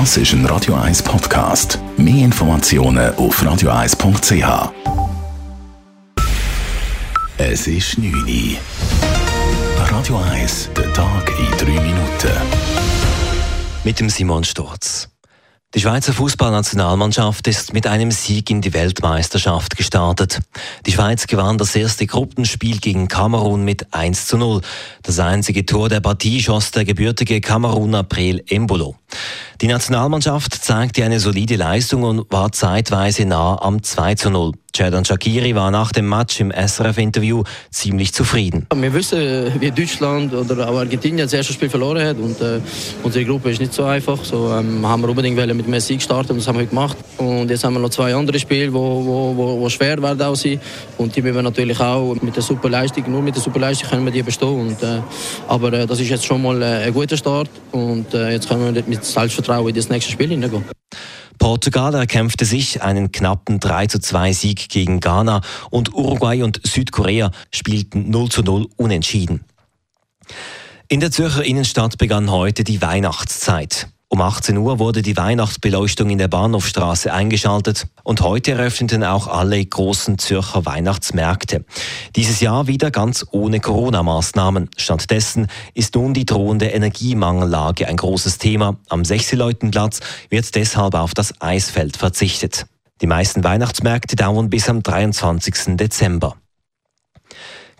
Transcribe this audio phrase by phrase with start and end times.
[0.00, 1.78] Das ist ein Radio 1 Podcast.
[1.96, 4.72] Mehr Informationen auf radio1.ch.
[7.38, 8.56] Es ist 9 Uhr.
[9.92, 12.32] Radio 1, der Tag in 3 Minuten.
[13.84, 15.10] Mit dem Simon Sturz.
[15.74, 20.40] Die Schweizer Fußballnationalmannschaft ist mit einem Sieg in die Weltmeisterschaft gestartet.
[20.86, 24.60] Die Schweiz gewann das erste Gruppenspiel gegen Kamerun mit 1 zu 0.
[25.04, 28.96] Das einzige Tor der Partie schoss der gebürtige Kameruner Prel Embolo.
[29.60, 34.52] Die Nationalmannschaft zeigte eine solide Leistung und war zeitweise nah am 2 zu 0.
[34.76, 38.66] Jadon Shakiri war nach dem Match im SRF-Interview ziemlich zufrieden.
[38.74, 42.58] Wir wissen, wie Deutschland oder auch Argentinien das erste Spiel verloren hat und äh,
[43.04, 44.24] unsere Gruppe ist nicht so einfach.
[44.24, 46.96] So ähm, haben wir unbedingt mit einem Sieg starten und das haben wir gemacht.
[47.18, 50.34] Und jetzt haben wir noch zwei andere Spiele, wo, wo, wo, wo schwer werden auch
[50.34, 50.60] sein.
[50.98, 54.12] Und die müssen wir natürlich auch mit der Superleistung, nur mit der Superleistung können wir
[54.12, 54.60] die bestehen.
[54.60, 55.00] Und, äh,
[55.46, 58.74] aber äh, das ist jetzt schon mal äh, ein guter Start und äh, jetzt können
[58.74, 60.64] wir mit Selbstvertrauen in das nächste Spiel hineingehen.
[61.38, 67.30] Portugal erkämpfte sich einen knappen 3 zu 2 Sieg gegen Ghana und Uruguay und Südkorea
[67.52, 69.44] spielten 0 zu 0 unentschieden.
[70.88, 73.88] In der Zürcher Innenstadt begann heute die Weihnachtszeit.
[74.14, 79.66] Um 18 Uhr wurde die Weihnachtsbeleuchtung in der Bahnhofstraße eingeschaltet und heute eröffneten auch alle
[79.66, 81.64] großen Zürcher Weihnachtsmärkte.
[82.14, 84.70] Dieses Jahr wieder ganz ohne Corona-Maßnahmen.
[84.76, 88.76] Stattdessen ist nun die drohende Energiemangellage ein großes Thema.
[88.88, 89.98] Am Sechseleutenplatz
[90.30, 92.66] wird deshalb auf das Eisfeld verzichtet.
[93.00, 95.76] Die meisten Weihnachtsmärkte dauern bis am 23.
[95.76, 96.36] Dezember.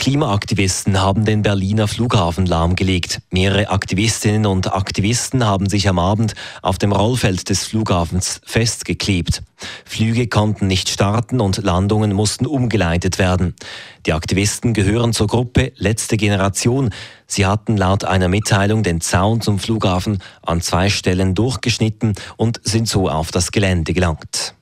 [0.00, 3.20] Klimaaktivisten haben den Berliner Flughafen lahmgelegt.
[3.30, 9.42] Mehrere Aktivistinnen und Aktivisten haben sich am Abend auf dem Rollfeld des Flughafens festgeklebt.
[9.84, 13.54] Flüge konnten nicht starten und Landungen mussten umgeleitet werden.
[14.06, 16.94] Die Aktivisten gehören zur Gruppe Letzte Generation.
[17.26, 22.88] Sie hatten laut einer Mitteilung den Zaun zum Flughafen an zwei Stellen durchgeschnitten und sind
[22.88, 24.54] so auf das Gelände gelangt.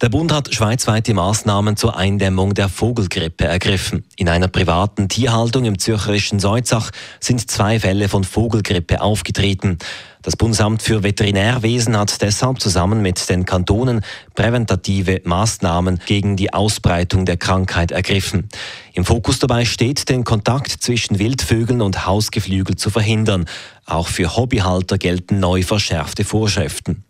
[0.00, 4.04] Der Bund hat schweizweite Maßnahmen zur Eindämmung der Vogelgrippe ergriffen.
[4.16, 6.90] In einer privaten Tierhaltung im zürcherischen Seuzach
[7.20, 9.78] sind zwei Fälle von Vogelgrippe aufgetreten.
[10.22, 14.00] Das Bundesamt für Veterinärwesen hat deshalb zusammen mit den Kantonen
[14.34, 18.48] präventative Maßnahmen gegen die Ausbreitung der Krankheit ergriffen.
[18.94, 23.44] Im Fokus dabei steht, den Kontakt zwischen Wildvögeln und Hausgeflügel zu verhindern.
[23.86, 27.04] Auch für Hobbyhalter gelten neu verschärfte Vorschriften.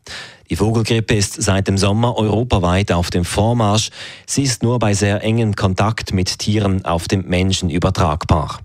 [0.50, 3.90] Die Vogelgrippe ist seit dem Sommer europaweit auf dem Vormarsch.
[4.26, 8.60] Sie ist nur bei sehr engem Kontakt mit Tieren auf dem Menschen übertragbar.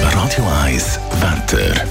[0.00, 1.86] Radio 1 Wetter.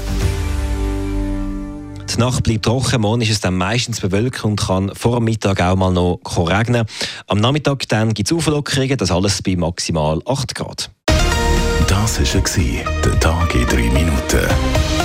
[2.13, 5.61] Die Nacht bleibt trocken, morgen ist es dann meistens bewölkt und kann vor dem Mittag
[5.61, 6.85] auch mal noch regnen.
[7.27, 10.91] Am Nachmittag dann gibt es Auflockerungen, das alles bei maximal 8 Grad.
[11.87, 15.04] Das war der Tag in 3 Minuten.